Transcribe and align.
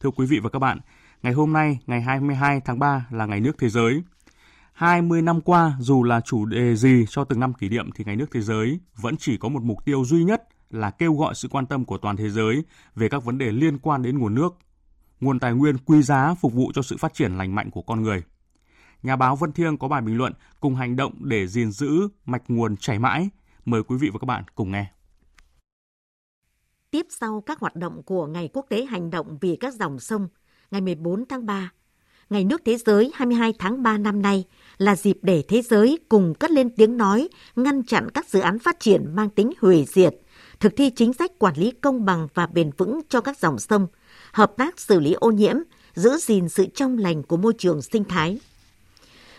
Thưa 0.00 0.10
quý 0.10 0.26
vị 0.26 0.38
và 0.38 0.48
các 0.50 0.58
bạn, 0.58 0.78
ngày 1.22 1.32
hôm 1.32 1.52
nay, 1.52 1.78
ngày 1.86 2.00
22 2.00 2.60
tháng 2.64 2.78
3 2.78 3.06
là 3.10 3.26
ngày 3.26 3.40
nước 3.40 3.52
thế 3.58 3.68
giới. 3.68 4.02
20 4.72 5.22
năm 5.22 5.40
qua, 5.40 5.76
dù 5.80 6.04
là 6.04 6.20
chủ 6.20 6.44
đề 6.44 6.76
gì 6.76 7.04
cho 7.08 7.24
từng 7.24 7.40
năm 7.40 7.54
kỷ 7.54 7.68
niệm 7.68 7.90
thì 7.94 8.04
ngày 8.04 8.16
nước 8.16 8.26
thế 8.32 8.40
giới 8.40 8.80
vẫn 8.96 9.16
chỉ 9.16 9.36
có 9.36 9.48
một 9.48 9.62
mục 9.62 9.84
tiêu 9.84 10.04
duy 10.04 10.24
nhất 10.24 10.48
là 10.70 10.90
kêu 10.90 11.14
gọi 11.14 11.34
sự 11.34 11.48
quan 11.48 11.66
tâm 11.66 11.84
của 11.84 11.98
toàn 11.98 12.16
thế 12.16 12.30
giới 12.30 12.64
về 12.94 13.08
các 13.08 13.24
vấn 13.24 13.38
đề 13.38 13.52
liên 13.52 13.78
quan 13.78 14.02
đến 14.02 14.18
nguồn 14.18 14.34
nước, 14.34 14.58
nguồn 15.20 15.40
tài 15.40 15.54
nguyên 15.54 15.78
quý 15.78 16.02
giá 16.02 16.34
phục 16.34 16.52
vụ 16.52 16.72
cho 16.74 16.82
sự 16.82 16.96
phát 16.96 17.14
triển 17.14 17.38
lành 17.38 17.54
mạnh 17.54 17.70
của 17.70 17.82
con 17.82 18.02
người. 18.02 18.22
Nhà 19.02 19.16
báo 19.16 19.36
Vân 19.36 19.52
Thiêng 19.52 19.78
có 19.78 19.88
bài 19.88 20.00
bình 20.00 20.16
luận 20.16 20.32
cùng 20.60 20.74
hành 20.74 20.96
động 20.96 21.12
để 21.20 21.46
gìn 21.46 21.70
giữ 21.70 22.08
mạch 22.24 22.42
nguồn 22.48 22.76
chảy 22.76 22.98
mãi. 22.98 23.28
Mời 23.64 23.82
quý 23.82 23.96
vị 23.96 24.10
và 24.12 24.18
các 24.18 24.26
bạn 24.26 24.44
cùng 24.54 24.70
nghe. 24.70 24.97
Tiếp 27.08 27.14
sau 27.20 27.42
các 27.46 27.60
hoạt 27.60 27.76
động 27.76 28.02
của 28.02 28.26
Ngày 28.26 28.48
Quốc 28.52 28.66
tế 28.68 28.84
Hành 28.84 29.10
động 29.10 29.38
vì 29.40 29.56
các 29.56 29.74
dòng 29.74 30.00
sông, 30.00 30.28
ngày 30.70 30.80
14 30.80 31.24
tháng 31.28 31.46
3, 31.46 31.72
Ngày 32.30 32.44
nước 32.44 32.62
thế 32.64 32.76
giới 32.76 33.10
22 33.14 33.52
tháng 33.58 33.82
3 33.82 33.98
năm 33.98 34.22
nay 34.22 34.44
là 34.78 34.96
dịp 34.96 35.18
để 35.22 35.42
thế 35.48 35.62
giới 35.62 35.98
cùng 36.08 36.34
cất 36.34 36.50
lên 36.50 36.70
tiếng 36.70 36.96
nói 36.96 37.28
ngăn 37.56 37.82
chặn 37.82 38.10
các 38.14 38.28
dự 38.28 38.40
án 38.40 38.58
phát 38.58 38.80
triển 38.80 39.14
mang 39.14 39.30
tính 39.30 39.52
hủy 39.60 39.84
diệt, 39.88 40.14
thực 40.60 40.72
thi 40.76 40.90
chính 40.90 41.12
sách 41.12 41.30
quản 41.38 41.56
lý 41.56 41.70
công 41.70 42.04
bằng 42.04 42.28
và 42.34 42.46
bền 42.46 42.70
vững 42.76 43.00
cho 43.08 43.20
các 43.20 43.38
dòng 43.38 43.58
sông, 43.58 43.86
hợp 44.32 44.52
tác 44.56 44.80
xử 44.80 45.00
lý 45.00 45.12
ô 45.12 45.30
nhiễm, 45.30 45.56
giữ 45.94 46.16
gìn 46.16 46.48
sự 46.48 46.66
trong 46.74 46.98
lành 46.98 47.22
của 47.22 47.36
môi 47.36 47.52
trường 47.58 47.82
sinh 47.82 48.04
thái. 48.04 48.40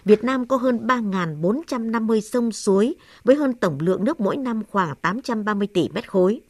Việt 0.05 0.23
Nam 0.23 0.47
có 0.47 0.57
hơn 0.57 0.87
3.450 0.87 2.19
sông 2.19 2.51
suối 2.51 2.95
với 3.23 3.35
hơn 3.35 3.53
tổng 3.53 3.77
lượng 3.79 4.03
nước 4.03 4.19
mỗi 4.19 4.37
năm 4.37 4.63
khoảng 4.71 4.95
830 5.01 5.67
tỷ 5.73 5.89
mét 5.89 6.11
khối. 6.11 6.41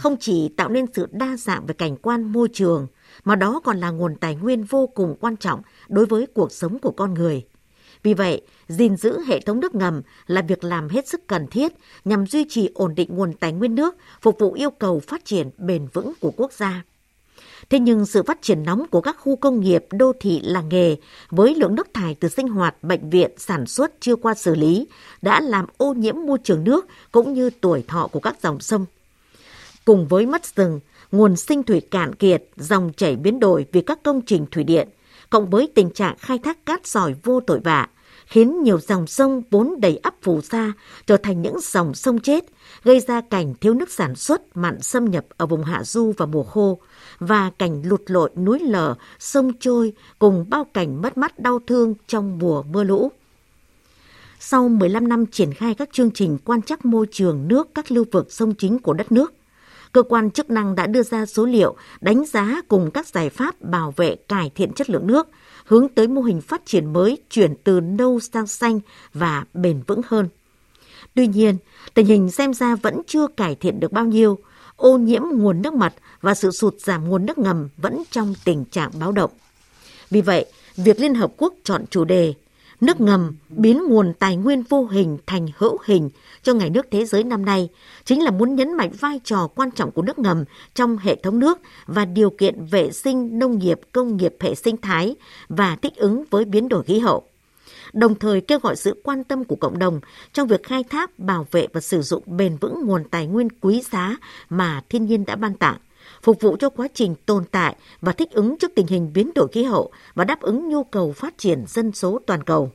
Không 0.00 0.16
chỉ 0.20 0.48
tạo 0.48 0.68
nên 0.68 0.86
sự 0.92 1.06
đa 1.12 1.36
dạng 1.36 1.66
về 1.66 1.74
cảnh 1.74 1.96
quan 1.96 2.32
môi 2.32 2.48
trường, 2.52 2.86
mà 3.24 3.36
đó 3.36 3.60
còn 3.64 3.78
là 3.78 3.90
nguồn 3.90 4.14
tài 4.16 4.34
nguyên 4.34 4.64
vô 4.64 4.86
cùng 4.86 5.16
quan 5.20 5.36
trọng 5.36 5.62
đối 5.88 6.06
với 6.06 6.26
cuộc 6.34 6.52
sống 6.52 6.78
của 6.78 6.90
con 6.90 7.14
người. 7.14 7.44
Vì 8.02 8.14
vậy, 8.14 8.42
gìn 8.68 8.96
giữ 8.96 9.20
hệ 9.26 9.40
thống 9.40 9.60
nước 9.60 9.74
ngầm 9.74 10.02
là 10.26 10.42
việc 10.42 10.64
làm 10.64 10.88
hết 10.88 11.08
sức 11.08 11.26
cần 11.26 11.46
thiết 11.46 11.72
nhằm 12.04 12.26
duy 12.26 12.46
trì 12.48 12.70
ổn 12.74 12.94
định 12.94 13.08
nguồn 13.12 13.32
tài 13.32 13.52
nguyên 13.52 13.74
nước, 13.74 13.96
phục 14.22 14.38
vụ 14.38 14.52
yêu 14.52 14.70
cầu 14.70 15.00
phát 15.00 15.24
triển 15.24 15.50
bền 15.58 15.86
vững 15.92 16.12
của 16.20 16.30
quốc 16.36 16.52
gia. 16.52 16.84
Thế 17.70 17.78
nhưng 17.78 18.06
sự 18.06 18.22
phát 18.22 18.42
triển 18.42 18.62
nóng 18.62 18.86
của 18.90 19.00
các 19.00 19.16
khu 19.20 19.36
công 19.36 19.60
nghiệp, 19.60 19.86
đô 19.92 20.12
thị, 20.20 20.40
làng 20.44 20.68
nghề 20.68 20.96
với 21.30 21.54
lượng 21.54 21.74
nước 21.74 21.94
thải 21.94 22.14
từ 22.14 22.28
sinh 22.28 22.48
hoạt, 22.48 22.82
bệnh 22.82 23.10
viện, 23.10 23.30
sản 23.36 23.66
xuất 23.66 23.92
chưa 24.00 24.16
qua 24.16 24.34
xử 24.34 24.54
lý 24.54 24.88
đã 25.22 25.40
làm 25.40 25.66
ô 25.76 25.94
nhiễm 25.94 26.16
môi 26.26 26.38
trường 26.44 26.64
nước 26.64 26.86
cũng 27.12 27.34
như 27.34 27.50
tuổi 27.60 27.84
thọ 27.88 28.06
của 28.06 28.20
các 28.20 28.36
dòng 28.42 28.60
sông. 28.60 28.86
Cùng 29.90 30.08
với 30.08 30.26
mất 30.26 30.46
rừng, 30.56 30.80
nguồn 31.12 31.36
sinh 31.36 31.62
thủy 31.62 31.80
cạn 31.80 32.14
kiệt, 32.14 32.44
dòng 32.56 32.92
chảy 32.96 33.16
biến 33.16 33.40
đổi 33.40 33.66
vì 33.72 33.80
các 33.80 34.02
công 34.02 34.20
trình 34.26 34.46
thủy 34.50 34.64
điện, 34.64 34.88
cộng 35.30 35.50
với 35.50 35.68
tình 35.74 35.90
trạng 35.90 36.16
khai 36.18 36.38
thác 36.38 36.66
cát 36.66 36.86
sỏi 36.86 37.14
vô 37.22 37.40
tội 37.40 37.60
vạ, 37.60 37.88
khiến 38.26 38.62
nhiều 38.62 38.80
dòng 38.80 39.06
sông 39.06 39.42
vốn 39.50 39.74
đầy 39.80 39.96
ắp 39.96 40.14
phù 40.22 40.40
sa 40.40 40.72
trở 41.06 41.16
thành 41.16 41.42
những 41.42 41.56
dòng 41.62 41.94
sông 41.94 42.20
chết, 42.20 42.44
gây 42.84 43.00
ra 43.00 43.20
cảnh 43.20 43.54
thiếu 43.60 43.74
nước 43.74 43.90
sản 43.90 44.14
xuất, 44.14 44.56
mặn 44.56 44.80
xâm 44.80 45.04
nhập 45.04 45.24
ở 45.36 45.46
vùng 45.46 45.64
hạ 45.64 45.84
du 45.84 46.12
và 46.16 46.26
mùa 46.26 46.42
khô, 46.42 46.78
và 47.18 47.50
cảnh 47.58 47.82
lụt 47.84 48.02
lội 48.06 48.30
núi 48.36 48.58
lở, 48.58 48.94
sông 49.18 49.52
trôi 49.60 49.92
cùng 50.18 50.46
bao 50.50 50.64
cảnh 50.64 51.02
mất 51.02 51.18
mát 51.18 51.38
đau 51.38 51.60
thương 51.66 51.94
trong 52.06 52.38
mùa 52.38 52.62
mưa 52.62 52.84
lũ. 52.84 53.10
Sau 54.38 54.68
15 54.68 55.08
năm 55.08 55.26
triển 55.26 55.54
khai 55.54 55.74
các 55.74 55.88
chương 55.92 56.10
trình 56.10 56.38
quan 56.44 56.62
trắc 56.62 56.84
môi 56.84 57.06
trường 57.10 57.48
nước 57.48 57.68
các 57.74 57.92
lưu 57.92 58.04
vực 58.12 58.32
sông 58.32 58.54
chính 58.54 58.78
của 58.78 58.92
đất 58.92 59.12
nước, 59.12 59.34
cơ 59.92 60.02
quan 60.02 60.30
chức 60.30 60.50
năng 60.50 60.74
đã 60.74 60.86
đưa 60.86 61.02
ra 61.02 61.26
số 61.26 61.46
liệu 61.46 61.76
đánh 62.00 62.24
giá 62.26 62.60
cùng 62.68 62.90
các 62.90 63.06
giải 63.06 63.30
pháp 63.30 63.60
bảo 63.60 63.94
vệ 63.96 64.16
cải 64.28 64.50
thiện 64.54 64.72
chất 64.72 64.90
lượng 64.90 65.06
nước, 65.06 65.28
hướng 65.64 65.88
tới 65.88 66.08
mô 66.08 66.22
hình 66.22 66.40
phát 66.40 66.62
triển 66.66 66.92
mới 66.92 67.18
chuyển 67.30 67.54
từ 67.64 67.80
nâu 67.80 68.20
sang 68.20 68.46
xanh 68.46 68.80
và 69.14 69.44
bền 69.54 69.82
vững 69.86 70.00
hơn. 70.06 70.28
Tuy 71.14 71.26
nhiên, 71.26 71.56
tình 71.94 72.06
hình 72.06 72.30
xem 72.30 72.54
ra 72.54 72.76
vẫn 72.76 73.02
chưa 73.06 73.26
cải 73.26 73.54
thiện 73.54 73.80
được 73.80 73.92
bao 73.92 74.04
nhiêu, 74.04 74.38
ô 74.76 74.98
nhiễm 74.98 75.22
nguồn 75.32 75.62
nước 75.62 75.74
mặt 75.74 75.94
và 76.20 76.34
sự 76.34 76.50
sụt 76.50 76.74
giảm 76.78 77.08
nguồn 77.08 77.26
nước 77.26 77.38
ngầm 77.38 77.68
vẫn 77.76 78.02
trong 78.10 78.34
tình 78.44 78.64
trạng 78.64 78.90
báo 79.00 79.12
động. 79.12 79.30
Vì 80.10 80.20
vậy, 80.20 80.46
việc 80.76 81.00
Liên 81.00 81.14
Hợp 81.14 81.32
Quốc 81.36 81.54
chọn 81.64 81.84
chủ 81.90 82.04
đề 82.04 82.34
Nước 82.80 83.00
ngầm 83.00 83.36
biến 83.48 83.82
nguồn 83.88 84.12
tài 84.18 84.36
nguyên 84.36 84.62
vô 84.62 84.86
hình 84.86 85.18
thành 85.26 85.46
hữu 85.56 85.78
hình 85.84 86.10
cho 86.42 86.54
Ngày 86.54 86.70
nước 86.70 86.86
thế 86.90 87.04
giới 87.04 87.24
năm 87.24 87.44
nay 87.44 87.68
chính 88.04 88.22
là 88.22 88.30
muốn 88.30 88.54
nhấn 88.54 88.76
mạnh 88.76 88.90
vai 89.00 89.20
trò 89.24 89.48
quan 89.54 89.70
trọng 89.70 89.90
của 89.90 90.02
nước 90.02 90.18
ngầm 90.18 90.44
trong 90.74 90.98
hệ 90.98 91.16
thống 91.16 91.38
nước 91.38 91.58
và 91.86 92.04
điều 92.04 92.30
kiện 92.30 92.64
vệ 92.70 92.90
sinh 92.90 93.38
nông 93.38 93.58
nghiệp, 93.58 93.80
công 93.92 94.16
nghiệp 94.16 94.34
hệ 94.40 94.54
sinh 94.54 94.76
thái 94.76 95.16
và 95.48 95.76
thích 95.76 95.96
ứng 95.96 96.24
với 96.30 96.44
biến 96.44 96.68
đổi 96.68 96.84
khí 96.84 96.98
hậu. 96.98 97.22
Đồng 97.92 98.14
thời 98.14 98.40
kêu 98.40 98.58
gọi 98.58 98.76
sự 98.76 99.00
quan 99.04 99.24
tâm 99.24 99.44
của 99.44 99.56
cộng 99.56 99.78
đồng 99.78 100.00
trong 100.32 100.48
việc 100.48 100.62
khai 100.62 100.84
thác, 100.84 101.18
bảo 101.18 101.46
vệ 101.50 101.66
và 101.72 101.80
sử 101.80 102.02
dụng 102.02 102.22
bền 102.26 102.56
vững 102.56 102.86
nguồn 102.86 103.04
tài 103.04 103.26
nguyên 103.26 103.48
quý 103.60 103.82
giá 103.90 104.16
mà 104.50 104.82
thiên 104.88 105.06
nhiên 105.06 105.24
đã 105.26 105.36
ban 105.36 105.54
tặng 105.54 105.76
phục 106.22 106.40
vụ 106.40 106.56
cho 106.56 106.70
quá 106.70 106.88
trình 106.94 107.14
tồn 107.26 107.44
tại 107.50 107.76
và 108.00 108.12
thích 108.12 108.30
ứng 108.30 108.58
trước 108.58 108.72
tình 108.76 108.86
hình 108.86 109.12
biến 109.14 109.30
đổi 109.34 109.48
khí 109.52 109.62
hậu 109.62 109.90
và 110.14 110.24
đáp 110.24 110.40
ứng 110.40 110.68
nhu 110.68 110.84
cầu 110.84 111.12
phát 111.12 111.38
triển 111.38 111.64
dân 111.68 111.92
số 111.92 112.20
toàn 112.26 112.42
cầu. 112.42 112.72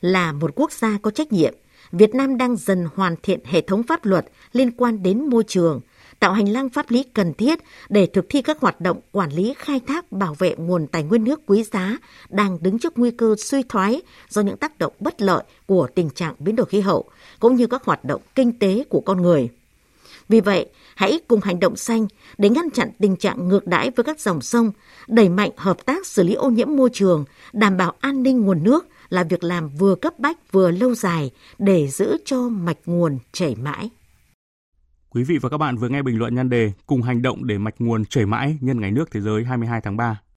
Là 0.00 0.32
một 0.32 0.50
quốc 0.54 0.72
gia 0.72 0.98
có 1.02 1.10
trách 1.10 1.32
nhiệm, 1.32 1.54
Việt 1.92 2.14
Nam 2.14 2.36
đang 2.36 2.56
dần 2.56 2.86
hoàn 2.94 3.16
thiện 3.22 3.40
hệ 3.44 3.60
thống 3.60 3.82
pháp 3.82 4.04
luật 4.04 4.26
liên 4.52 4.70
quan 4.70 5.02
đến 5.02 5.30
môi 5.30 5.44
trường, 5.46 5.80
tạo 6.20 6.32
hành 6.32 6.48
lang 6.48 6.68
pháp 6.68 6.90
lý 6.90 7.02
cần 7.02 7.34
thiết 7.34 7.58
để 7.88 8.06
thực 8.06 8.26
thi 8.28 8.42
các 8.42 8.60
hoạt 8.60 8.80
động 8.80 9.00
quản 9.12 9.30
lý 9.30 9.54
khai 9.58 9.80
thác 9.86 10.12
bảo 10.12 10.34
vệ 10.38 10.54
nguồn 10.58 10.86
tài 10.86 11.02
nguyên 11.02 11.24
nước 11.24 11.40
quý 11.46 11.62
giá 11.62 11.98
đang 12.28 12.58
đứng 12.60 12.78
trước 12.78 12.98
nguy 12.98 13.10
cơ 13.10 13.34
suy 13.38 13.62
thoái 13.62 14.02
do 14.28 14.42
những 14.42 14.56
tác 14.56 14.78
động 14.78 14.92
bất 15.00 15.22
lợi 15.22 15.42
của 15.66 15.88
tình 15.94 16.10
trạng 16.10 16.34
biến 16.38 16.56
đổi 16.56 16.66
khí 16.66 16.80
hậu 16.80 17.04
cũng 17.40 17.56
như 17.56 17.66
các 17.66 17.84
hoạt 17.84 18.04
động 18.04 18.22
kinh 18.34 18.58
tế 18.58 18.84
của 18.88 19.00
con 19.00 19.22
người. 19.22 19.48
Vì 20.28 20.40
vậy, 20.40 20.66
hãy 20.96 21.20
cùng 21.28 21.40
hành 21.40 21.60
động 21.60 21.76
xanh 21.76 22.06
để 22.38 22.48
ngăn 22.48 22.70
chặn 22.70 22.90
tình 22.98 23.16
trạng 23.16 23.48
ngược 23.48 23.66
đãi 23.66 23.90
với 23.90 24.04
các 24.04 24.20
dòng 24.20 24.40
sông, 24.40 24.72
đẩy 25.08 25.28
mạnh 25.28 25.50
hợp 25.56 25.86
tác 25.86 26.06
xử 26.06 26.22
lý 26.22 26.34
ô 26.34 26.50
nhiễm 26.50 26.76
môi 26.76 26.90
trường, 26.92 27.24
đảm 27.52 27.76
bảo 27.76 27.94
an 28.00 28.22
ninh 28.22 28.40
nguồn 28.40 28.62
nước 28.62 28.88
là 29.08 29.24
việc 29.24 29.44
làm 29.44 29.68
vừa 29.68 29.94
cấp 29.94 30.18
bách 30.18 30.52
vừa 30.52 30.70
lâu 30.70 30.94
dài 30.94 31.30
để 31.58 31.88
giữ 31.88 32.16
cho 32.24 32.48
mạch 32.48 32.78
nguồn 32.86 33.18
chảy 33.32 33.54
mãi. 33.54 33.90
Quý 35.10 35.24
vị 35.24 35.38
và 35.38 35.48
các 35.48 35.58
bạn 35.58 35.76
vừa 35.76 35.88
nghe 35.88 36.02
bình 36.02 36.18
luận 36.18 36.34
nhan 36.34 36.50
đề 36.50 36.72
Cùng 36.86 37.02
hành 37.02 37.22
động 37.22 37.46
để 37.46 37.58
mạch 37.58 37.74
nguồn 37.78 38.04
chảy 38.04 38.26
mãi 38.26 38.58
nhân 38.60 38.80
ngày 38.80 38.90
nước 38.90 39.10
thế 39.10 39.20
giới 39.20 39.44
22 39.44 39.80
tháng 39.80 39.96
3 39.96 40.20